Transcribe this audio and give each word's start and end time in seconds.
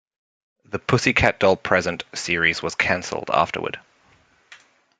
The 0.65 0.79
"Pussycat 0.79 1.39
Dolls 1.39 1.59
Present" 1.61 2.05
series 2.15 2.63
was 2.63 2.73
canceled 2.73 3.29
afterward. 3.31 3.79